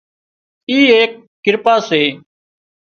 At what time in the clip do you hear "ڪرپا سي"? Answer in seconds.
1.43-2.01